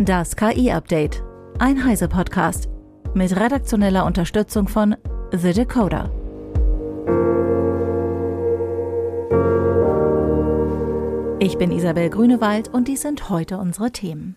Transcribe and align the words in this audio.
Das 0.00 0.36
KI-Update. 0.36 1.24
Ein 1.58 1.84
Heise-Podcast. 1.84 2.68
Mit 3.14 3.34
redaktioneller 3.34 4.06
Unterstützung 4.06 4.68
von 4.68 4.94
The 5.32 5.52
Decoder. 5.52 6.12
Ich 11.40 11.58
bin 11.58 11.72
Isabel 11.72 12.10
Grünewald 12.10 12.68
und 12.68 12.86
dies 12.86 13.00
sind 13.00 13.28
heute 13.28 13.58
unsere 13.58 13.90
Themen. 13.90 14.36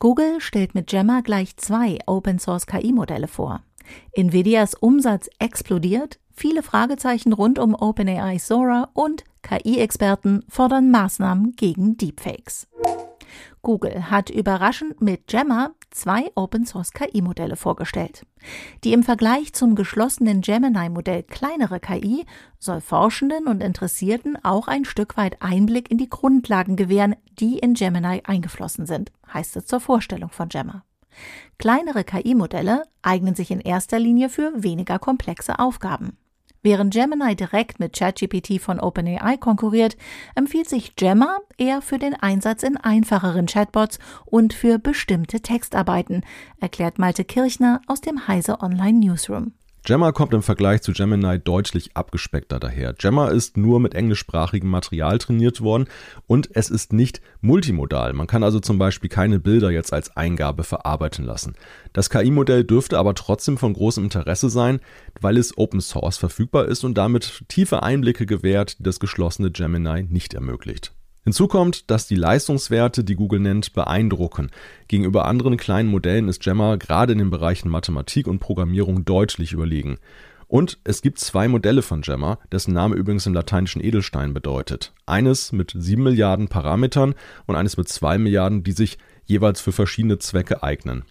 Google 0.00 0.40
stellt 0.40 0.74
mit 0.74 0.88
Gemma 0.88 1.20
gleich 1.20 1.56
zwei 1.56 1.98
Open-Source-KI-Modelle 2.06 3.28
vor. 3.28 3.62
Nvidias 4.16 4.74
Umsatz 4.74 5.30
explodiert, 5.38 6.18
viele 6.32 6.64
Fragezeichen 6.64 7.32
rund 7.32 7.60
um 7.60 7.76
OpenAI 7.76 8.38
Sora 8.38 8.88
und 8.92 9.22
KI-Experten 9.42 10.44
fordern 10.48 10.90
Maßnahmen 10.90 11.52
gegen 11.52 11.96
Deepfakes. 11.96 12.66
Google 13.66 14.12
hat 14.12 14.30
überraschend 14.30 15.00
mit 15.00 15.26
Gemma 15.26 15.72
zwei 15.90 16.30
Open-Source 16.36 16.92
KI-Modelle 16.92 17.56
vorgestellt. 17.56 18.24
Die 18.84 18.92
im 18.92 19.02
Vergleich 19.02 19.54
zum 19.54 19.74
geschlossenen 19.74 20.40
Gemini-Modell 20.40 21.24
kleinere 21.24 21.80
KI 21.80 22.26
soll 22.60 22.80
Forschenden 22.80 23.48
und 23.48 23.64
Interessierten 23.64 24.38
auch 24.44 24.68
ein 24.68 24.84
Stück 24.84 25.16
weit 25.16 25.42
Einblick 25.42 25.90
in 25.90 25.98
die 25.98 26.08
Grundlagen 26.08 26.76
gewähren, 26.76 27.16
die 27.40 27.58
in 27.58 27.74
Gemini 27.74 28.22
eingeflossen 28.24 28.86
sind, 28.86 29.10
heißt 29.34 29.56
es 29.56 29.66
zur 29.66 29.80
Vorstellung 29.80 30.30
von 30.30 30.48
Gemma. 30.48 30.84
Kleinere 31.58 32.04
KI-Modelle 32.04 32.84
eignen 33.02 33.34
sich 33.34 33.50
in 33.50 33.58
erster 33.58 33.98
Linie 33.98 34.28
für 34.28 34.52
weniger 34.62 35.00
komplexe 35.00 35.58
Aufgaben. 35.58 36.16
Während 36.62 36.92
Gemini 36.92 37.36
direkt 37.36 37.80
mit 37.80 37.96
ChatGPT 37.96 38.60
von 38.60 38.80
OpenAI 38.80 39.36
konkurriert, 39.36 39.96
empfiehlt 40.34 40.68
sich 40.68 40.96
Gemma 40.96 41.38
eher 41.58 41.82
für 41.82 41.98
den 41.98 42.14
Einsatz 42.14 42.62
in 42.62 42.76
einfacheren 42.76 43.46
Chatbots 43.46 43.98
und 44.24 44.52
für 44.52 44.78
bestimmte 44.78 45.40
Textarbeiten, 45.40 46.22
erklärt 46.60 46.98
Malte 46.98 47.24
Kirchner 47.24 47.80
aus 47.86 48.00
dem 48.00 48.26
Heise 48.26 48.60
Online 48.60 48.98
Newsroom. 48.98 49.52
Gemma 49.86 50.10
kommt 50.10 50.34
im 50.34 50.42
Vergleich 50.42 50.82
zu 50.82 50.92
Gemini 50.92 51.38
deutlich 51.38 51.96
abgespeckter 51.96 52.58
daher. 52.58 52.92
Gemma 52.92 53.28
ist 53.28 53.56
nur 53.56 53.78
mit 53.78 53.94
englischsprachigem 53.94 54.68
Material 54.68 55.18
trainiert 55.18 55.60
worden 55.60 55.86
und 56.26 56.48
es 56.54 56.70
ist 56.70 56.92
nicht 56.92 57.20
multimodal. 57.40 58.12
Man 58.12 58.26
kann 58.26 58.42
also 58.42 58.58
zum 58.58 58.78
Beispiel 58.78 59.08
keine 59.08 59.38
Bilder 59.38 59.70
jetzt 59.70 59.92
als 59.92 60.16
Eingabe 60.16 60.64
verarbeiten 60.64 61.24
lassen. 61.24 61.54
Das 61.92 62.10
KI-Modell 62.10 62.64
dürfte 62.64 62.98
aber 62.98 63.14
trotzdem 63.14 63.58
von 63.58 63.74
großem 63.74 64.02
Interesse 64.02 64.50
sein, 64.50 64.80
weil 65.20 65.36
es 65.36 65.56
Open 65.56 65.80
Source 65.80 66.18
verfügbar 66.18 66.66
ist 66.66 66.82
und 66.82 66.98
damit 66.98 67.44
tiefe 67.46 67.84
Einblicke 67.84 68.26
gewährt, 68.26 68.80
die 68.80 68.82
das 68.82 68.98
geschlossene 68.98 69.52
Gemini 69.52 70.02
nicht 70.02 70.34
ermöglicht. 70.34 70.95
Hinzu 71.26 71.48
kommt, 71.48 71.90
dass 71.90 72.06
die 72.06 72.14
Leistungswerte, 72.14 73.02
die 73.02 73.16
Google 73.16 73.40
nennt, 73.40 73.72
beeindrucken. 73.72 74.52
Gegenüber 74.86 75.24
anderen 75.24 75.56
kleinen 75.56 75.88
Modellen 75.88 76.28
ist 76.28 76.40
Gemma 76.40 76.76
gerade 76.76 77.14
in 77.14 77.18
den 77.18 77.30
Bereichen 77.30 77.68
Mathematik 77.68 78.28
und 78.28 78.38
Programmierung 78.38 79.04
deutlich 79.04 79.52
überlegen. 79.52 79.98
Und 80.46 80.78
es 80.84 81.02
gibt 81.02 81.18
zwei 81.18 81.48
Modelle 81.48 81.82
von 81.82 82.02
Gemma, 82.02 82.38
dessen 82.52 82.72
Name 82.72 82.94
übrigens 82.94 83.26
im 83.26 83.34
lateinischen 83.34 83.82
Edelstein 83.82 84.34
bedeutet. 84.34 84.92
Eines 85.04 85.50
mit 85.50 85.74
sieben 85.76 86.04
Milliarden 86.04 86.46
Parametern 86.46 87.16
und 87.46 87.56
eines 87.56 87.76
mit 87.76 87.88
zwei 87.88 88.18
Milliarden, 88.18 88.62
die 88.62 88.70
sich 88.70 88.96
jeweils 89.24 89.60
für 89.60 89.72
verschiedene 89.72 90.20
Zwecke 90.20 90.62
eignen. 90.62 91.06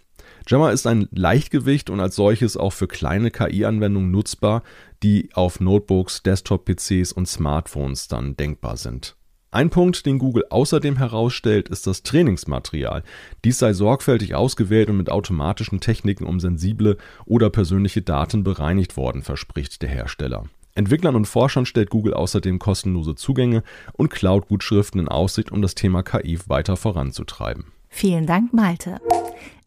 Gemma 0.46 0.72
ist 0.72 0.88
ein 0.88 1.10
Leichtgewicht 1.12 1.90
und 1.90 2.00
als 2.00 2.16
solches 2.16 2.56
auch 2.56 2.72
für 2.72 2.88
kleine 2.88 3.32
KI-Anwendungen 3.32 4.12
nutzbar, 4.12 4.64
die 5.04 5.28
auf 5.34 5.60
Notebooks, 5.60 6.24
Desktop-PCs 6.24 7.12
und 7.12 7.28
Smartphones 7.28 8.08
dann 8.08 8.38
denkbar 8.38 8.78
sind. 8.78 9.18
Ein 9.56 9.70
Punkt, 9.70 10.06
den 10.06 10.20
Google 10.20 10.44
außerdem 10.50 10.98
herausstellt, 10.98 11.70
ist 11.70 11.88
das 11.88 12.04
Trainingsmaterial. 12.04 13.04
Dies 13.46 13.58
sei 13.58 13.72
sorgfältig 13.72 14.36
ausgewählt 14.36 14.90
und 14.90 14.98
mit 14.98 15.10
automatischen 15.10 15.80
Techniken 15.80 16.26
um 16.26 16.42
sensible 16.42 16.98
oder 17.26 17.50
persönliche 17.50 18.02
Daten 18.02 18.44
bereinigt 18.44 18.98
worden, 18.98 19.22
verspricht 19.22 19.82
der 19.82 19.88
Hersteller. 19.88 20.44
Entwicklern 20.74 21.16
und 21.16 21.26
Forschern 21.26 21.66
stellt 21.66 21.90
Google 21.90 22.14
außerdem 22.14 22.60
kostenlose 22.60 23.16
Zugänge 23.16 23.64
und 23.94 24.10
Cloud-Gutschriften 24.10 25.00
in 25.00 25.08
Aussicht, 25.08 25.54
um 25.54 25.62
das 25.62 25.74
Thema 25.74 26.04
KI 26.04 26.38
weiter 26.48 26.76
voranzutreiben. 26.76 27.72
Vielen 27.88 28.26
Dank, 28.26 28.54
Malte. 28.54 28.98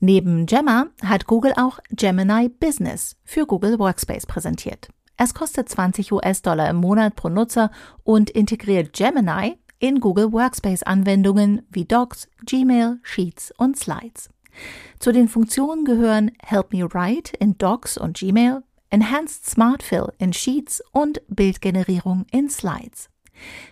Neben 0.01 0.45
Gemma 0.45 0.89
hat 1.03 1.25
Google 1.25 1.55
auch 1.57 1.79
Gemini 1.93 2.51
Business 2.51 3.17
für 3.25 3.47
Google 3.47 3.79
Workspace 3.79 4.27
präsentiert. 4.27 4.91
Es 5.17 5.33
kostet 5.33 5.71
20 5.71 6.13
US-Dollar 6.13 6.69
im 6.69 6.77
Monat 6.77 7.17
pro 7.17 7.31
Nutzer 7.31 7.71
und 8.05 8.29
integriert 8.29 8.93
Gemini 8.93 9.57
in 9.79 10.01
Google 10.01 10.33
Workspace-Anwendungen 10.33 11.63
wie 11.71 11.85
Docs, 11.85 12.29
Gmail, 12.45 12.99
Sheets 13.03 13.53
und 13.57 13.79
Slides. 13.79 14.31
Zu 14.99 15.13
den 15.13 15.29
Funktionen 15.29 15.85
gehören 15.85 16.33
Help 16.43 16.73
Me 16.73 16.83
Write 16.93 17.37
in 17.39 17.57
Docs 17.59 17.99
und 17.99 18.17
Gmail, 18.17 18.63
Enhanced 18.91 19.47
Smart 19.47 19.83
Fill 19.83 20.13
in 20.19 20.33
Sheets 20.33 20.83
und 20.93 21.21
Bildgenerierung 21.29 22.27
in 22.31 22.49
Slides. 22.49 23.11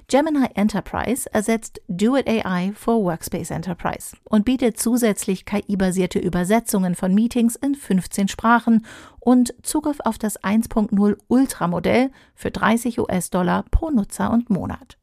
Gemini 0.09 0.47
Enterprise 0.55 1.29
ersetzt 1.33 1.81
Duet 1.89 2.29
AI 2.29 2.73
for 2.75 3.03
Workspace 3.03 3.51
Enterprise 3.51 4.17
und 4.25 4.45
bietet 4.45 4.79
zusätzlich 4.79 5.45
KI-basierte 5.45 6.21
Übersetzungen 6.21 6.95
von 6.95 7.13
Meetings 7.13 7.57
in 7.57 7.75
15 7.75 8.29
Sprachen 8.29 8.87
und 9.19 9.55
Zugriff 9.63 9.99
auf 10.05 10.19
das 10.19 10.41
1.0 10.41 11.17
Ultra 11.27 11.67
Modell 11.67 12.11
für 12.35 12.53
30 12.53 13.01
US-Dollar 13.01 13.65
pro 13.71 13.91
Nutzer 13.91 14.31
und 14.31 14.51
Monat. 14.51 14.99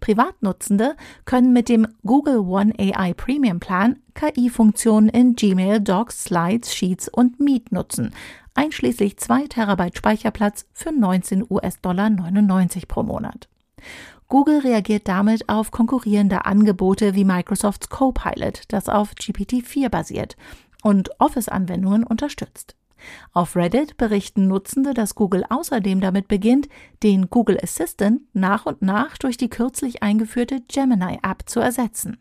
Privatnutzende 0.00 0.96
können 1.24 1.52
mit 1.52 1.68
dem 1.68 1.86
Google 2.04 2.38
One 2.38 2.72
AI 2.78 3.14
Premium 3.14 3.60
Plan 3.60 3.96
KI-Funktionen 4.14 5.08
in 5.08 5.34
Gmail, 5.34 5.80
Docs, 5.80 6.24
Slides, 6.24 6.74
Sheets 6.74 7.08
und 7.08 7.40
Meet 7.40 7.72
nutzen, 7.72 8.12
einschließlich 8.54 9.18
2 9.18 9.46
Terabyte 9.46 9.96
Speicherplatz 9.96 10.66
für 10.72 10.92
19 10.92 11.46
US-Dollar 11.48 12.10
99 12.10 12.88
pro 12.88 13.02
Monat. 13.02 13.48
Google 14.28 14.58
reagiert 14.58 15.08
damit 15.08 15.48
auf 15.48 15.70
konkurrierende 15.70 16.44
Angebote 16.44 17.14
wie 17.14 17.24
Microsofts 17.24 17.88
Copilot, 17.88 18.62
das 18.68 18.88
auf 18.88 19.12
GPT-4 19.12 19.88
basiert 19.88 20.36
und 20.82 21.10
Office-Anwendungen 21.18 22.04
unterstützt. 22.04 22.77
Auf 23.32 23.56
Reddit 23.56 23.96
berichten 23.96 24.48
Nutzende, 24.48 24.94
dass 24.94 25.14
Google 25.14 25.44
außerdem 25.48 26.00
damit 26.00 26.28
beginnt, 26.28 26.68
den 27.02 27.30
Google 27.30 27.58
Assistant 27.62 28.22
nach 28.32 28.66
und 28.66 28.82
nach 28.82 29.18
durch 29.18 29.36
die 29.36 29.48
kürzlich 29.48 30.02
eingeführte 30.02 30.60
Gemini 30.68 31.18
App 31.22 31.42
zu 31.46 31.60
ersetzen. 31.60 32.18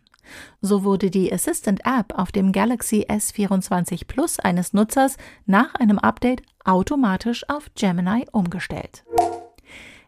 So 0.62 0.84
wurde 0.84 1.10
die 1.10 1.32
Assistant 1.32 1.82
App 1.86 2.14
auf 2.18 2.32
dem 2.32 2.52
Galaxy 2.52 3.06
S24 3.10 4.08
Plus 4.08 4.40
eines 4.40 4.74
Nutzers 4.74 5.18
nach 5.46 5.76
einem 5.76 6.00
Update 6.00 6.42
automatisch 6.66 7.48
auf 7.50 7.70
Gemini 7.76 8.26
umgestellt. 8.32 9.04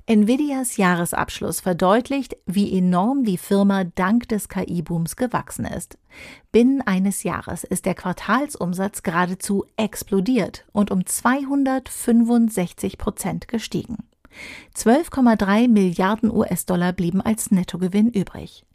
Nvidias 0.09 0.77
Jahresabschluss 0.77 1.59
verdeutlicht, 1.59 2.35
wie 2.47 2.75
enorm 2.75 3.25
die 3.25 3.37
Firma 3.37 3.83
dank 3.83 4.27
des 4.27 4.49
KI-Booms 4.49 5.17
gewachsen 5.17 5.65
ist. 5.65 5.99
Binnen 6.51 6.81
eines 6.81 7.21
Jahres 7.21 7.63
ist 7.63 7.85
der 7.85 7.93
Quartalsumsatz 7.93 9.03
geradezu 9.03 9.65
explodiert 9.77 10.65
und 10.71 10.89
um 10.89 11.05
265 11.05 12.97
Prozent 12.97 13.47
gestiegen. 13.47 13.97
12,3 14.75 15.67
Milliarden 15.67 16.35
US-Dollar 16.35 16.91
blieben 16.91 17.21
als 17.21 17.51
Nettogewinn 17.51 18.09
übrig. 18.09 18.65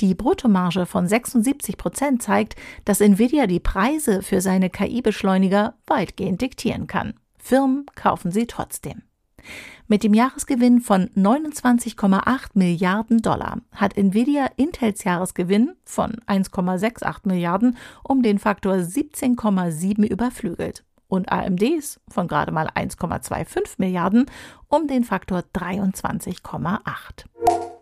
Die 0.00 0.14
Bruttomarge 0.14 0.84
von 0.84 1.08
76 1.08 1.78
Prozent 1.78 2.22
zeigt, 2.22 2.54
dass 2.84 3.00
Nvidia 3.00 3.46
die 3.46 3.60
Preise 3.60 4.20
für 4.20 4.42
seine 4.42 4.68
KI-Beschleuniger 4.68 5.72
weitgehend 5.86 6.42
diktieren 6.42 6.86
kann. 6.86 7.14
Firmen 7.38 7.86
kaufen 7.94 8.30
sie 8.30 8.46
trotzdem. 8.46 9.04
Mit 9.92 10.04
dem 10.04 10.14
Jahresgewinn 10.14 10.80
von 10.80 11.10
29,8 11.10 12.52
Milliarden 12.54 13.20
Dollar 13.20 13.58
hat 13.72 13.98
Nvidia 13.98 14.48
Intels 14.56 15.04
Jahresgewinn 15.04 15.76
von 15.84 16.12
1,68 16.26 17.28
Milliarden 17.28 17.76
um 18.02 18.22
den 18.22 18.38
Faktor 18.38 18.72
17,7 18.72 20.06
überflügelt 20.06 20.82
und 21.08 21.30
AMDs 21.30 22.00
von 22.08 22.26
gerade 22.26 22.52
mal 22.52 22.68
1,25 22.68 23.74
Milliarden 23.76 24.30
um 24.68 24.86
den 24.86 25.04
Faktor 25.04 25.44
23,8. 25.54 27.81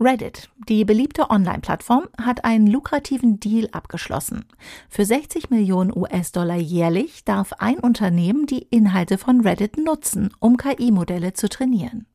Reddit, 0.00 0.48
die 0.68 0.84
beliebte 0.84 1.28
Online-Plattform, 1.28 2.04
hat 2.22 2.44
einen 2.44 2.68
lukrativen 2.68 3.40
Deal 3.40 3.68
abgeschlossen. 3.72 4.44
Für 4.88 5.04
60 5.04 5.50
Millionen 5.50 5.92
US-Dollar 5.94 6.56
jährlich 6.56 7.24
darf 7.24 7.52
ein 7.54 7.80
Unternehmen 7.80 8.46
die 8.46 8.62
Inhalte 8.62 9.18
von 9.18 9.40
Reddit 9.40 9.76
nutzen, 9.76 10.30
um 10.38 10.56
KI-Modelle 10.56 11.32
zu 11.32 11.48
trainieren. 11.48 12.06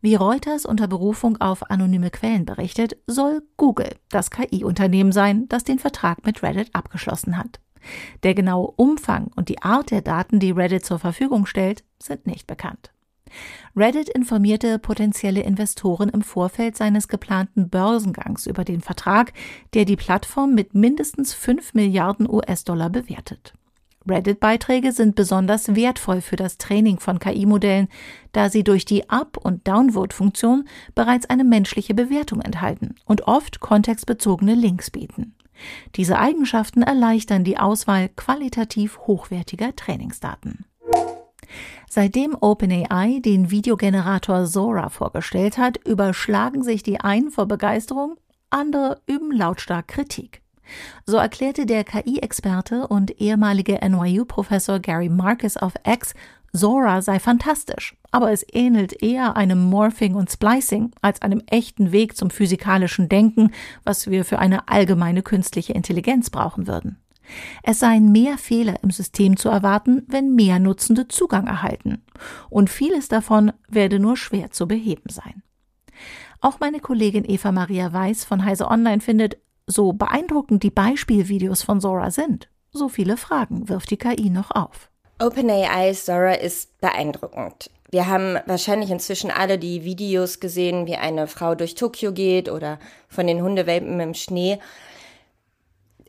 Wie 0.00 0.16
Reuters 0.16 0.66
unter 0.66 0.88
Berufung 0.88 1.40
auf 1.40 1.70
anonyme 1.70 2.10
Quellen 2.10 2.44
berichtet, 2.44 2.96
soll 3.06 3.42
Google 3.56 3.94
das 4.08 4.32
KI-Unternehmen 4.32 5.12
sein, 5.12 5.48
das 5.48 5.62
den 5.62 5.78
Vertrag 5.78 6.26
mit 6.26 6.42
Reddit 6.42 6.74
abgeschlossen 6.74 7.38
hat. 7.38 7.60
Der 8.24 8.34
genaue 8.34 8.72
Umfang 8.74 9.30
und 9.36 9.48
die 9.48 9.62
Art 9.62 9.92
der 9.92 10.02
Daten, 10.02 10.40
die 10.40 10.50
Reddit 10.50 10.84
zur 10.84 10.98
Verfügung 10.98 11.46
stellt, 11.46 11.84
sind 12.02 12.26
nicht 12.26 12.48
bekannt. 12.48 12.92
Reddit 13.76 14.08
informierte 14.08 14.78
potenzielle 14.78 15.42
Investoren 15.42 16.08
im 16.08 16.22
Vorfeld 16.22 16.76
seines 16.76 17.08
geplanten 17.08 17.68
Börsengangs 17.68 18.46
über 18.46 18.64
den 18.64 18.80
Vertrag, 18.80 19.32
der 19.74 19.84
die 19.84 19.96
Plattform 19.96 20.54
mit 20.54 20.74
mindestens 20.74 21.34
5 21.34 21.74
Milliarden 21.74 22.28
US-Dollar 22.28 22.90
bewertet. 22.90 23.54
Reddit-Beiträge 24.06 24.92
sind 24.92 25.14
besonders 25.14 25.74
wertvoll 25.74 26.20
für 26.20 26.36
das 26.36 26.58
Training 26.58 26.98
von 26.98 27.18
KI-Modellen, 27.18 27.88
da 28.32 28.50
sie 28.50 28.64
durch 28.64 28.84
die 28.84 29.08
Up- 29.10 29.36
und 29.36 29.66
Downvote-Funktion 29.68 30.66
bereits 30.94 31.30
eine 31.30 31.44
menschliche 31.44 31.94
Bewertung 31.94 32.40
enthalten 32.40 32.96
und 33.04 33.28
oft 33.28 33.60
kontextbezogene 33.60 34.54
Links 34.54 34.90
bieten. 34.90 35.34
Diese 35.94 36.18
Eigenschaften 36.18 36.82
erleichtern 36.82 37.44
die 37.44 37.58
Auswahl 37.58 38.08
qualitativ 38.08 38.98
hochwertiger 39.06 39.76
Trainingsdaten. 39.76 40.64
Seitdem 41.88 42.36
OpenAI 42.40 43.20
den 43.20 43.50
Videogenerator 43.50 44.46
Sora 44.46 44.88
vorgestellt 44.88 45.58
hat, 45.58 45.78
überschlagen 45.86 46.62
sich 46.62 46.82
die 46.82 47.00
einen 47.00 47.30
vor 47.30 47.46
Begeisterung, 47.46 48.16
andere 48.50 49.00
üben 49.06 49.32
lautstark 49.32 49.88
Kritik. 49.88 50.42
So 51.04 51.16
erklärte 51.16 51.66
der 51.66 51.84
KI-Experte 51.84 52.86
und 52.86 53.20
ehemalige 53.20 53.78
NYU-Professor 53.82 54.78
Gary 54.78 55.08
Marcus 55.08 55.56
auf 55.56 55.74
X, 55.86 56.14
Zora 56.54 57.00
sei 57.00 57.18
fantastisch, 57.18 57.96
aber 58.10 58.30
es 58.30 58.44
ähnelt 58.52 59.02
eher 59.02 59.36
einem 59.36 59.64
Morphing 59.64 60.14
und 60.14 60.30
Splicing 60.30 60.90
als 61.00 61.22
einem 61.22 61.42
echten 61.46 61.92
Weg 61.92 62.14
zum 62.14 62.28
physikalischen 62.28 63.08
Denken, 63.08 63.52
was 63.84 64.06
wir 64.10 64.26
für 64.26 64.38
eine 64.38 64.68
allgemeine 64.68 65.22
künstliche 65.22 65.72
Intelligenz 65.72 66.28
brauchen 66.28 66.66
würden. 66.66 67.01
Es 67.62 67.80
seien 67.80 68.12
mehr 68.12 68.38
Fehler 68.38 68.76
im 68.82 68.90
System 68.90 69.36
zu 69.36 69.48
erwarten, 69.48 70.04
wenn 70.08 70.34
mehr 70.34 70.58
Nutzende 70.58 71.08
Zugang 71.08 71.46
erhalten. 71.46 72.04
Und 72.50 72.70
vieles 72.70 73.08
davon 73.08 73.52
werde 73.68 73.98
nur 73.98 74.16
schwer 74.16 74.50
zu 74.50 74.66
beheben 74.66 75.08
sein. 75.08 75.42
Auch 76.40 76.58
meine 76.60 76.80
Kollegin 76.80 77.24
Eva 77.24 77.52
Maria 77.52 77.92
Weiß 77.92 78.24
von 78.24 78.44
Heise 78.44 78.68
Online 78.68 79.00
findet, 79.00 79.38
so 79.66 79.92
beeindruckend 79.92 80.62
die 80.62 80.70
Beispielvideos 80.70 81.62
von 81.62 81.80
Zora 81.80 82.10
sind, 82.10 82.48
so 82.72 82.88
viele 82.88 83.16
Fragen 83.16 83.68
wirft 83.68 83.90
die 83.90 83.96
KI 83.96 84.28
noch 84.28 84.50
auf. 84.50 84.90
OpenAI 85.20 85.92
Zora 85.92 86.32
ist 86.32 86.80
beeindruckend. 86.80 87.70
Wir 87.92 88.08
haben 88.08 88.38
wahrscheinlich 88.46 88.90
inzwischen 88.90 89.30
alle 89.30 89.58
die 89.58 89.84
Videos 89.84 90.40
gesehen, 90.40 90.86
wie 90.86 90.96
eine 90.96 91.26
Frau 91.26 91.54
durch 91.54 91.74
Tokio 91.74 92.12
geht 92.12 92.50
oder 92.50 92.78
von 93.06 93.26
den 93.26 93.42
Hundewelpen 93.42 94.00
im 94.00 94.14
Schnee. 94.14 94.58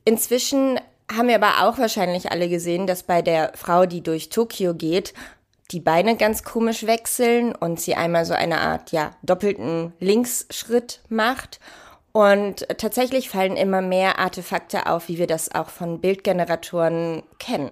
Inzwischen 0.05 0.79
haben 1.11 1.27
wir 1.27 1.35
aber 1.35 1.67
auch 1.67 1.77
wahrscheinlich 1.77 2.31
alle 2.31 2.49
gesehen, 2.49 2.87
dass 2.87 3.03
bei 3.03 3.21
der 3.21 3.51
Frau, 3.55 3.85
die 3.85 4.01
durch 4.01 4.29
Tokio 4.29 4.73
geht, 4.73 5.13
die 5.71 5.79
Beine 5.79 6.15
ganz 6.17 6.43
komisch 6.43 6.85
wechseln 6.85 7.55
und 7.55 7.79
sie 7.79 7.95
einmal 7.95 8.25
so 8.25 8.33
eine 8.33 8.59
Art, 8.59 8.91
ja, 8.91 9.11
doppelten 9.23 9.93
Linksschritt 9.99 11.01
macht 11.09 11.59
und 12.11 12.67
tatsächlich 12.77 13.29
fallen 13.29 13.57
immer 13.57 13.81
mehr 13.81 14.19
Artefakte 14.19 14.85
auf, 14.85 15.07
wie 15.07 15.17
wir 15.17 15.27
das 15.27 15.53
auch 15.53 15.69
von 15.69 15.99
Bildgeneratoren 15.99 17.23
kennen. 17.39 17.71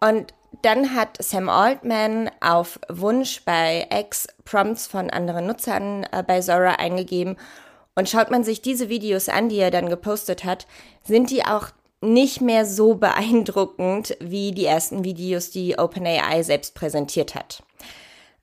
Und 0.00 0.32
dann 0.62 0.94
hat 0.94 1.20
Sam 1.22 1.48
Altman 1.48 2.30
auf 2.40 2.78
Wunsch 2.88 3.44
bei 3.44 3.88
X 3.90 4.28
Prompts 4.44 4.86
von 4.86 5.10
anderen 5.10 5.46
Nutzern 5.46 6.06
äh, 6.12 6.22
bei 6.22 6.40
Zora 6.40 6.74
eingegeben. 6.74 7.36
Und 7.94 8.08
schaut 8.08 8.30
man 8.30 8.44
sich 8.44 8.62
diese 8.62 8.88
Videos 8.88 9.28
an, 9.28 9.48
die 9.48 9.58
er 9.58 9.70
dann 9.70 9.88
gepostet 9.88 10.44
hat, 10.44 10.66
sind 11.02 11.30
die 11.30 11.44
auch 11.44 11.68
nicht 12.02 12.40
mehr 12.40 12.66
so 12.66 12.94
beeindruckend 12.94 14.16
wie 14.20 14.52
die 14.52 14.66
ersten 14.66 15.04
Videos, 15.04 15.50
die 15.50 15.78
OpenAI 15.78 16.42
selbst 16.42 16.74
präsentiert 16.74 17.34
hat. 17.34 17.62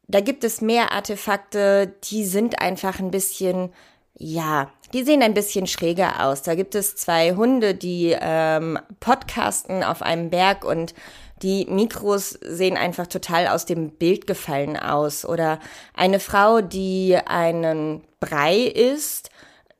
Da 0.07 0.21
gibt 0.21 0.44
es 0.44 0.61
mehr 0.61 0.91
Artefakte, 0.91 1.94
die 2.06 2.25
sind 2.25 2.61
einfach 2.61 3.00
ein 3.00 3.11
bisschen 3.11 3.71
ja, 4.19 4.69
die 4.94 5.03
sehen 5.03 5.23
ein 5.23 5.33
bisschen 5.33 5.65
schräger 5.65 6.25
aus. 6.25 6.41
Da 6.41 6.56
gibt 6.56 6.75
es 6.75 6.95
zwei 6.95 7.35
Hunde, 7.35 7.73
die 7.73 8.15
ähm, 8.19 8.77
podcasten 9.00 9.81
auf 9.83 10.01
einem 10.01 10.29
Berg 10.29 10.65
und 10.65 10.94
die 11.41 11.65
Mikros 11.69 12.31
sehen 12.31 12.75
einfach 12.75 13.07
total 13.07 13.47
aus 13.47 13.65
dem 13.65 13.91
Bild 13.91 14.27
gefallen 14.27 14.75
aus. 14.75 15.25
Oder 15.25 15.59
eine 15.94 16.19
Frau, 16.19 16.59
die 16.59 17.15
einen 17.15 18.03
Brei 18.19 18.57
isst, 18.57 19.29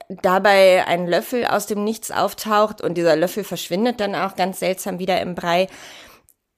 dabei 0.10 0.86
ein 0.88 1.08
Löffel 1.08 1.46
aus 1.46 1.68
dem 1.68 1.84
Nichts 1.84 2.12
auftaucht 2.12 2.82
und 2.82 2.96
dieser 2.96 3.16
Löffel 3.16 3.44
verschwindet 3.44 4.00
dann 4.00 4.16
auch 4.16 4.36
ganz 4.36 4.60
seltsam 4.60 5.00
wieder 5.00 5.22
im 5.22 5.36
Brei. 5.36 5.68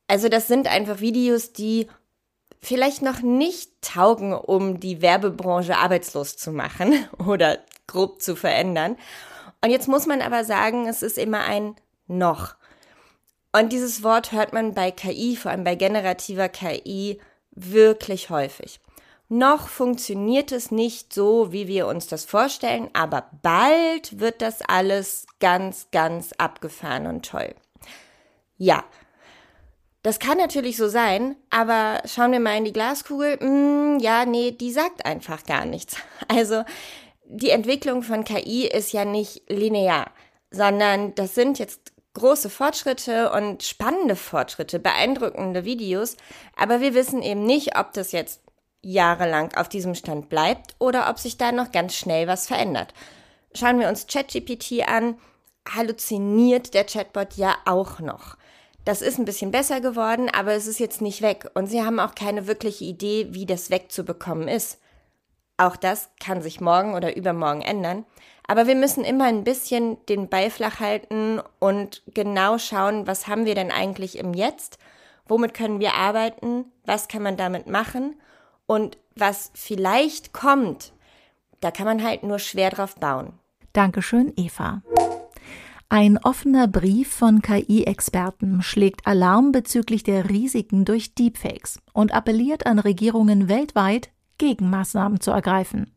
Also 0.08 0.30
das 0.30 0.48
sind 0.48 0.68
einfach 0.68 1.02
Videos, 1.02 1.52
die 1.52 1.88
vielleicht 2.62 3.02
noch 3.02 3.22
nicht 3.22 3.70
taugen, 3.82 4.34
um 4.34 4.80
die 4.80 5.02
Werbebranche 5.02 5.78
arbeitslos 5.78 6.38
zu 6.38 6.52
machen 6.52 7.08
oder 7.28 7.60
grob 7.88 8.22
zu 8.22 8.36
verändern. 8.36 8.98
Und 9.64 9.70
jetzt 9.70 9.88
muss 9.88 10.08
man 10.08 10.22
aber 10.22 10.44
sagen, 10.46 10.88
es 10.88 11.04
ist 11.04 11.18
immer 11.18 11.42
ein 11.42 11.76
noch. 12.08 12.56
Und 13.52 13.74
dieses 13.74 14.02
Wort 14.02 14.32
hört 14.32 14.54
man 14.54 14.74
bei 14.74 14.92
KI, 14.92 15.36
vor 15.36 15.52
allem 15.52 15.66
bei 15.66 15.76
generativer 15.76 16.48
KI, 16.48 17.20
wirklich 17.52 18.30
häufig. 18.30 18.80
Noch 19.34 19.70
funktioniert 19.70 20.52
es 20.52 20.72
nicht 20.72 21.14
so, 21.14 21.54
wie 21.54 21.70
wir 21.70 21.88
uns 21.88 22.06
das 22.08 22.26
vorstellen, 22.26 22.90
aber 22.92 23.30
bald 23.42 24.20
wird 24.20 24.42
das 24.42 24.62
alles 24.62 25.26
ganz, 25.40 25.88
ganz 25.94 26.34
abgefahren 26.38 27.08
und 27.08 27.26
toll. 27.26 27.56
Ja, 28.58 28.84
das 30.04 30.20
kann 30.20 30.38
natürlich 30.38 30.76
so 30.76 30.90
sein, 30.90 31.38
aber 31.50 32.02
schauen 32.04 32.34
wir 32.34 32.42
mal 32.42 32.58
in 32.58 32.66
die 32.66 32.74
Glaskugel. 32.74 33.38
Mm, 33.38 34.00
ja, 34.00 34.26
nee, 34.26 34.52
die 34.52 34.74
sagt 34.74 35.06
einfach 35.06 35.46
gar 35.46 35.64
nichts. 35.64 35.96
Also 36.28 36.66
die 37.24 37.52
Entwicklung 37.52 38.04
von 38.04 38.26
KI 38.26 38.68
ist 38.68 38.92
ja 38.92 39.06
nicht 39.06 39.50
linear, 39.50 40.12
sondern 40.50 41.16
das 41.16 41.36
sind 41.36 41.58
jetzt 41.58 41.94
große 42.16 42.50
Fortschritte 42.50 43.32
und 43.32 43.64
spannende 43.64 44.18
Fortschritte, 44.18 44.78
beeindruckende 44.78 45.64
Videos, 45.64 46.18
aber 46.58 46.82
wir 46.82 46.94
wissen 46.94 47.22
eben 47.22 47.46
nicht, 47.46 47.80
ob 47.80 47.94
das 47.94 48.12
jetzt 48.12 48.42
jahrelang 48.82 49.54
auf 49.56 49.70
diesem 49.70 49.96
Stand 49.96 50.30
bleibt 50.30 50.76
oder 50.80 51.10
ob 51.10 51.20
sich 51.20 51.38
da 51.38 51.52
noch 51.52 51.72
ganz 51.72 51.96
schnell 51.96 52.28
was 52.28 52.48
verändert. 52.48 52.94
Schauen 53.54 53.80
wir 53.80 53.90
uns 53.90 54.08
ChatGPT 54.08 54.88
an, 54.88 55.18
halluziniert 55.70 56.74
der 56.74 56.86
Chatbot 56.86 57.34
ja 57.36 57.56
auch 57.66 58.00
noch. 58.00 58.38
Das 58.84 59.02
ist 59.02 59.20
ein 59.20 59.26
bisschen 59.26 59.52
besser 59.52 59.80
geworden, 59.80 60.30
aber 60.34 60.54
es 60.54 60.66
ist 60.66 60.80
jetzt 60.80 61.02
nicht 61.02 61.22
weg 61.22 61.50
und 61.54 61.68
sie 61.68 61.84
haben 61.84 62.00
auch 62.00 62.16
keine 62.16 62.48
wirkliche 62.48 62.86
Idee, 62.86 63.28
wie 63.32 63.46
das 63.46 63.70
wegzubekommen 63.70 64.48
ist. 64.48 64.80
Auch 65.58 65.76
das 65.76 66.10
kann 66.20 66.42
sich 66.42 66.60
morgen 66.60 66.96
oder 66.96 67.16
übermorgen 67.16 67.62
ändern. 67.62 68.06
Aber 68.48 68.66
wir 68.66 68.76
müssen 68.76 69.04
immer 69.04 69.26
ein 69.26 69.44
bisschen 69.44 70.04
den 70.08 70.28
Ball 70.28 70.50
flach 70.50 70.80
halten 70.80 71.40
und 71.60 72.02
genau 72.08 72.58
schauen, 72.58 73.06
was 73.06 73.28
haben 73.28 73.46
wir 73.46 73.54
denn 73.54 73.72
eigentlich 73.72 74.18
im 74.18 74.34
Jetzt? 74.34 74.80
Womit 75.28 75.54
können 75.54 75.80
wir 75.80 75.94
arbeiten? 75.94 76.66
Was 76.84 77.08
kann 77.08 77.22
man 77.22 77.38
damit 77.38 77.68
machen? 77.68 78.20
Und 78.72 78.98
was 79.18 79.52
vielleicht 79.54 80.32
kommt, 80.32 80.94
da 81.60 81.72
kann 81.72 81.86
man 81.86 82.02
halt 82.02 82.24
nur 82.24 82.40
schwer 82.40 82.70
drauf 82.70 82.96
bauen. 82.96 83.34
Dankeschön, 83.74 84.32
Eva. 84.38 84.82
Ein 85.90 86.18
offener 86.18 86.70
Brief 86.70 87.12
von 87.12 87.42
KI-Experten 87.42 88.62
schlägt 88.62 89.06
Alarm 89.06 89.52
bezüglich 89.52 90.04
der 90.04 90.30
Risiken 90.30 90.86
durch 90.86 91.16
Deepfakes 91.16 91.82
und 91.92 92.14
appelliert 92.14 92.66
an 92.66 92.80
Regierungen 92.80 93.50
weltweit, 93.50 94.10
Gegenmaßnahmen 94.38 95.20
zu 95.20 95.32
ergreifen. 95.32 95.94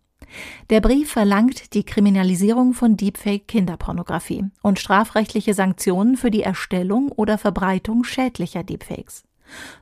Der 0.68 0.80
Brief 0.80 1.12
verlangt 1.12 1.74
die 1.74 1.84
Kriminalisierung 1.84 2.74
von 2.74 2.96
Deepfake-Kinderpornografie 2.96 4.46
und 4.62 4.80
strafrechtliche 4.80 5.54
Sanktionen 5.54 6.16
für 6.16 6.32
die 6.32 6.42
Erstellung 6.42 7.12
oder 7.12 7.38
Verbreitung 7.38 8.02
schädlicher 8.02 8.64
Deepfakes. 8.64 9.22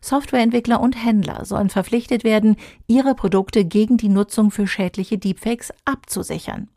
Softwareentwickler 0.00 0.80
und 0.80 1.02
Händler 1.02 1.44
sollen 1.44 1.70
verpflichtet 1.70 2.24
werden, 2.24 2.56
ihre 2.86 3.14
Produkte 3.14 3.64
gegen 3.64 3.96
die 3.96 4.08
Nutzung 4.08 4.50
für 4.50 4.66
schädliche 4.66 5.18
Deepfakes 5.18 5.72
abzusichern. 5.84 6.68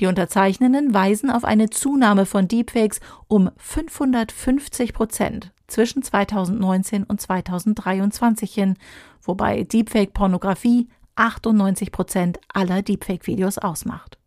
Die 0.00 0.06
Unterzeichnenden 0.06 0.92
weisen 0.92 1.30
auf 1.30 1.44
eine 1.44 1.70
Zunahme 1.70 2.26
von 2.26 2.48
Deepfakes 2.48 3.00
um 3.28 3.50
550 3.56 4.92
Prozent 4.92 5.52
zwischen 5.66 6.02
2019 6.02 7.04
und 7.04 7.20
2023 7.20 8.52
hin, 8.52 8.76
wobei 9.22 9.62
Deepfake-Pornografie 9.64 10.88
98 11.16 11.92
Prozent 11.92 12.40
aller 12.52 12.82
Deepfake-Videos 12.82 13.58
ausmacht. 13.58 14.18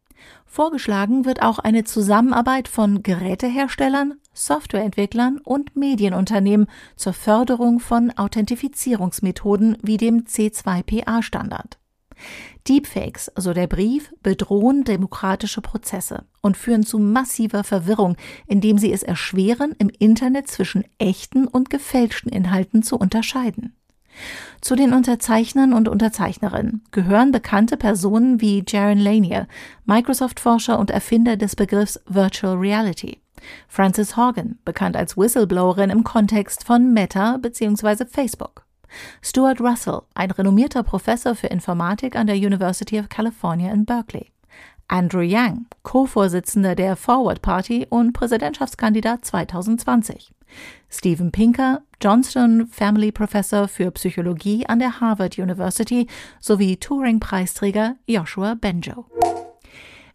Vorgeschlagen 0.46 1.25
wird 1.25 1.41
auch 1.41 1.60
eine 1.60 1.84
Zusammenarbeit 1.84 2.67
von 2.67 3.03
Geräteherstellern, 3.03 4.15
Softwareentwicklern 4.34 5.39
und 5.39 5.75
Medienunternehmen 5.75 6.67
zur 6.96 7.13
Förderung 7.13 7.79
von 7.79 8.12
Authentifizierungsmethoden 8.15 9.77
wie 9.82 9.98
dem 9.98 10.25
C2PA-Standard. 10.25 11.77
Deepfakes, 12.67 13.32
so 13.36 13.53
der 13.53 13.67
Brief, 13.67 14.13
bedrohen 14.24 14.84
demokratische 14.84 15.62
Prozesse 15.62 16.25
und 16.41 16.58
führen 16.58 16.84
zu 16.84 16.98
massiver 16.98 17.63
Verwirrung, 17.63 18.15
indem 18.48 18.77
sie 18.77 18.91
es 18.91 19.03
erschweren, 19.03 19.75
im 19.77 19.89
Internet 19.89 20.48
zwischen 20.48 20.86
echten 20.98 21.48
und 21.48 21.70
gefälschten 21.70 22.32
Inhalten 22.32 22.82
zu 22.82 22.98
unterscheiden. 22.98 23.75
Zu 24.62 24.75
den 24.75 24.93
Unterzeichnern 24.93 25.74
und 25.74 25.88
Unterzeichnerinnen 25.88 26.84
gehören 26.91 27.31
bekannte 27.31 27.77
Personen 27.77 28.41
wie 28.41 28.63
Jaron 28.67 28.98
Lanier, 28.98 29.48
Microsoft-Forscher 29.86 30.79
und 30.79 30.91
Erfinder 30.91 31.38
des 31.38 31.55
Begriffs 31.55 32.00
Virtual 32.07 32.55
Reality. 32.55 33.22
Frances 33.67 34.17
Horgan, 34.17 34.57
bekannt 34.65 34.95
als 34.95 35.17
Whistleblowerin 35.17 35.89
im 35.89 36.03
Kontext 36.03 36.65
von 36.65 36.93
Meta 36.93 37.38
bzw. 37.38 38.05
Facebook. 38.05 38.65
Stuart 39.22 39.60
Russell, 39.60 40.01
ein 40.13 40.31
renommierter 40.31 40.84
Professor 40.84 41.36
für 41.36 41.48
Informatik 41.48 42.15
an 42.15 42.27
der 42.27 42.38
University 42.38 43.00
of 43.00 43.10
California 43.10 43.72
in 43.72 43.86
Berkeley. 43.86 44.31
Andrew 44.88 45.22
Yang, 45.22 45.65
Co-Vorsitzender 45.84 46.75
der 46.75 46.96
Forward 46.96 47.42
Party 47.42 47.88
und 47.89 48.13
Präsidentschaftskandidat 48.13 49.25
2020. 49.25 50.32
Stephen 50.89 51.32
Pinker, 51.32 51.82
Johnston 52.01 52.68
Family 52.68 53.12
Professor 53.12 53.68
für 53.68 53.92
Psychologie 53.92 54.65
an 54.68 54.80
der 54.80 55.00
Harvard 55.01 55.38
University 55.38 56.08
sowie 56.39 56.77
Turing-Preisträger 56.77 57.96
Joshua 58.06 58.56
Benjo. 58.56 59.06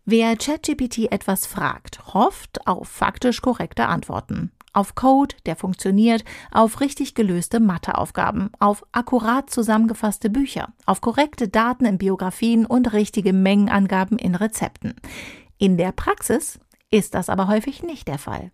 Wer 0.04 0.36
ChatGPT 0.36 1.12
etwas 1.12 1.46
fragt, 1.46 2.14
hofft 2.14 2.66
auf 2.66 2.88
faktisch 2.88 3.42
korrekte 3.42 3.86
Antworten. 3.86 4.50
Auf 4.72 4.94
Code, 4.94 5.34
der 5.46 5.56
funktioniert, 5.56 6.24
auf 6.52 6.80
richtig 6.80 7.14
gelöste 7.14 7.58
Matheaufgaben, 7.58 8.50
auf 8.60 8.84
akkurat 8.92 9.50
zusammengefasste 9.50 10.30
Bücher, 10.30 10.72
auf 10.86 11.00
korrekte 11.00 11.48
Daten 11.48 11.86
in 11.86 11.98
Biografien 11.98 12.66
und 12.66 12.92
richtige 12.92 13.32
Mengenangaben 13.32 14.18
in 14.18 14.36
Rezepten. 14.36 14.94
In 15.58 15.76
der 15.76 15.92
Praxis 15.92 16.60
ist 16.90 17.14
das 17.14 17.28
aber 17.28 17.48
häufig 17.48 17.82
nicht 17.82 18.06
der 18.06 18.18
Fall. 18.18 18.52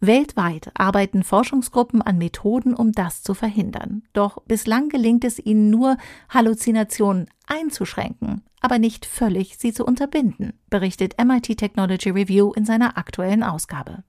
Weltweit 0.00 0.70
arbeiten 0.74 1.22
Forschungsgruppen 1.22 2.00
an 2.02 2.18
Methoden, 2.18 2.74
um 2.74 2.92
das 2.92 3.22
zu 3.22 3.34
verhindern. 3.34 4.02
Doch 4.12 4.42
bislang 4.46 4.88
gelingt 4.88 5.24
es 5.24 5.38
ihnen 5.38 5.70
nur, 5.70 5.96
Halluzinationen 6.28 7.28
einzuschränken, 7.46 8.42
aber 8.60 8.78
nicht 8.78 9.04
völlig 9.04 9.58
sie 9.58 9.72
zu 9.72 9.84
unterbinden, 9.84 10.58
berichtet 10.70 11.22
MIT 11.22 11.58
Technology 11.58 12.10
Review 12.10 12.52
in 12.52 12.64
seiner 12.64 12.96
aktuellen 12.96 13.42
Ausgabe. 13.42 14.04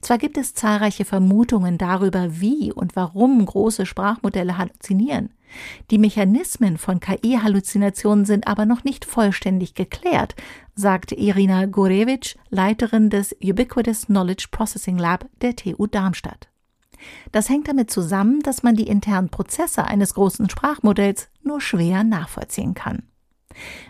Zwar 0.00 0.18
gibt 0.18 0.38
es 0.38 0.54
zahlreiche 0.54 1.04
Vermutungen 1.04 1.78
darüber, 1.78 2.40
wie 2.40 2.72
und 2.72 2.96
warum 2.96 3.44
große 3.44 3.86
Sprachmodelle 3.86 4.58
halluzinieren. 4.58 5.30
Die 5.90 5.98
Mechanismen 5.98 6.78
von 6.78 7.00
KI-Halluzinationen 7.00 8.24
sind 8.24 8.46
aber 8.46 8.64
noch 8.64 8.84
nicht 8.84 9.04
vollständig 9.04 9.74
geklärt, 9.74 10.34
sagt 10.74 11.12
Irina 11.12 11.66
Gorevich, 11.66 12.38
Leiterin 12.48 13.10
des 13.10 13.36
Ubiquitous 13.42 14.06
Knowledge 14.06 14.48
Processing 14.50 14.98
Lab 14.98 15.28
der 15.42 15.54
TU 15.54 15.86
Darmstadt. 15.86 16.48
Das 17.32 17.48
hängt 17.48 17.68
damit 17.68 17.90
zusammen, 17.90 18.40
dass 18.40 18.62
man 18.62 18.76
die 18.76 18.86
internen 18.86 19.28
Prozesse 19.28 19.84
eines 19.84 20.14
großen 20.14 20.48
Sprachmodells 20.48 21.28
nur 21.42 21.60
schwer 21.60 22.04
nachvollziehen 22.04 22.74
kann. 22.74 23.02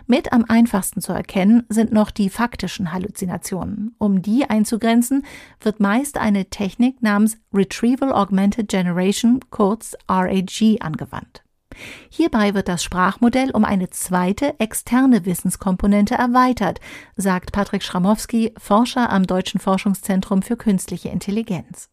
Mit 0.07 0.33
am 0.33 0.45
einfachsten 0.47 1.01
zu 1.01 1.13
erkennen 1.13 1.63
sind 1.69 1.91
noch 1.91 2.11
die 2.11 2.29
faktischen 2.29 2.91
Halluzinationen. 2.91 3.95
Um 3.97 4.21
die 4.21 4.49
einzugrenzen, 4.49 5.25
wird 5.61 5.79
meist 5.79 6.17
eine 6.17 6.49
Technik 6.49 7.01
namens 7.01 7.37
Retrieval 7.53 8.11
Augmented 8.11 8.67
Generation, 8.67 9.39
kurz 9.49 9.95
RAG, 10.09 10.77
angewandt. 10.79 11.43
Hierbei 12.09 12.53
wird 12.53 12.67
das 12.67 12.83
Sprachmodell 12.83 13.51
um 13.51 13.65
eine 13.65 13.89
zweite 13.89 14.59
externe 14.59 15.25
Wissenskomponente 15.25 16.15
erweitert, 16.15 16.79
sagt 17.15 17.51
Patrick 17.51 17.83
Schramowski, 17.83 18.53
Forscher 18.57 19.09
am 19.09 19.25
Deutschen 19.25 19.59
Forschungszentrum 19.59 20.43
für 20.43 20.55
künstliche 20.55 21.09
Intelligenz. 21.09 21.89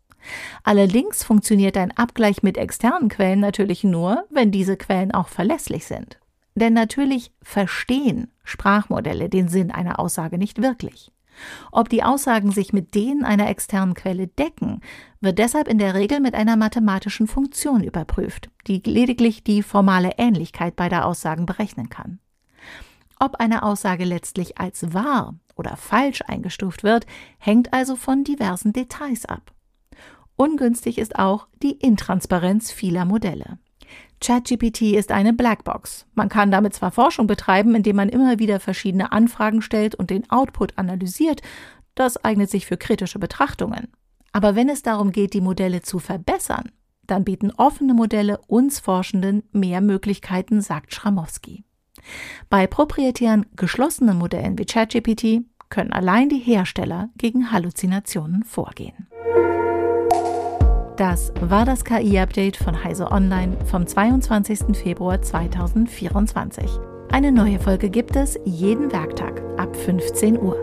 Allerdings 0.64 1.24
funktioniert 1.24 1.76
ein 1.78 1.96
Abgleich 1.96 2.42
mit 2.42 2.58
externen 2.58 3.08
Quellen 3.08 3.40
natürlich 3.40 3.84
nur, 3.84 4.24
wenn 4.30 4.50
diese 4.50 4.76
Quellen 4.76 5.12
auch 5.12 5.28
verlässlich 5.28 5.86
sind. 5.86 6.19
Denn 6.60 6.74
natürlich 6.74 7.32
verstehen 7.42 8.30
Sprachmodelle 8.44 9.30
den 9.30 9.48
Sinn 9.48 9.70
einer 9.70 9.98
Aussage 9.98 10.36
nicht 10.36 10.60
wirklich. 10.60 11.10
Ob 11.72 11.88
die 11.88 12.02
Aussagen 12.02 12.50
sich 12.50 12.74
mit 12.74 12.94
denen 12.94 13.24
einer 13.24 13.48
externen 13.48 13.94
Quelle 13.94 14.26
decken, 14.26 14.82
wird 15.20 15.38
deshalb 15.38 15.68
in 15.68 15.78
der 15.78 15.94
Regel 15.94 16.20
mit 16.20 16.34
einer 16.34 16.56
mathematischen 16.56 17.26
Funktion 17.26 17.82
überprüft, 17.82 18.50
die 18.66 18.82
lediglich 18.84 19.42
die 19.42 19.62
formale 19.62 20.12
Ähnlichkeit 20.18 20.76
beider 20.76 21.06
Aussagen 21.06 21.46
berechnen 21.46 21.88
kann. 21.88 22.18
Ob 23.18 23.36
eine 23.36 23.62
Aussage 23.62 24.04
letztlich 24.04 24.58
als 24.58 24.92
wahr 24.92 25.34
oder 25.56 25.76
falsch 25.76 26.22
eingestuft 26.26 26.82
wird, 26.82 27.06
hängt 27.38 27.72
also 27.72 27.96
von 27.96 28.24
diversen 28.24 28.74
Details 28.74 29.24
ab. 29.24 29.52
Ungünstig 30.36 30.98
ist 30.98 31.18
auch 31.18 31.48
die 31.62 31.72
Intransparenz 31.72 32.70
vieler 32.70 33.04
Modelle. 33.06 33.58
ChatGPT 34.20 34.82
ist 34.92 35.12
eine 35.12 35.32
Blackbox. 35.32 36.06
Man 36.14 36.28
kann 36.28 36.50
damit 36.50 36.74
zwar 36.74 36.90
Forschung 36.90 37.26
betreiben, 37.26 37.74
indem 37.74 37.96
man 37.96 38.08
immer 38.10 38.38
wieder 38.38 38.60
verschiedene 38.60 39.12
Anfragen 39.12 39.62
stellt 39.62 39.94
und 39.94 40.10
den 40.10 40.30
Output 40.30 40.76
analysiert, 40.76 41.40
das 41.94 42.22
eignet 42.22 42.50
sich 42.50 42.66
für 42.66 42.76
kritische 42.76 43.18
Betrachtungen. 43.18 43.88
Aber 44.32 44.54
wenn 44.54 44.68
es 44.68 44.82
darum 44.82 45.10
geht, 45.10 45.34
die 45.34 45.40
Modelle 45.40 45.82
zu 45.82 45.98
verbessern, 45.98 46.70
dann 47.06 47.24
bieten 47.24 47.50
offene 47.50 47.94
Modelle 47.94 48.38
uns 48.46 48.78
Forschenden 48.78 49.42
mehr 49.52 49.80
Möglichkeiten, 49.80 50.60
sagt 50.60 50.94
Schramowski. 50.94 51.64
Bei 52.48 52.66
proprietären 52.66 53.46
geschlossenen 53.56 54.18
Modellen 54.18 54.58
wie 54.58 54.66
ChatGPT 54.66 55.44
können 55.68 55.92
allein 55.92 56.28
die 56.28 56.38
Hersteller 56.38 57.10
gegen 57.16 57.50
Halluzinationen 57.52 58.44
vorgehen. 58.44 59.08
Das 61.00 61.32
war 61.40 61.64
das 61.64 61.82
KI-Update 61.86 62.58
von 62.58 62.84
Heise 62.84 63.10
Online 63.10 63.56
vom 63.64 63.86
22. 63.86 64.76
Februar 64.76 65.22
2024. 65.22 66.78
Eine 67.10 67.32
neue 67.32 67.58
Folge 67.58 67.88
gibt 67.88 68.16
es 68.16 68.38
jeden 68.44 68.92
Werktag 68.92 69.40
ab 69.56 69.74
15 69.74 70.38
Uhr. 70.38 70.58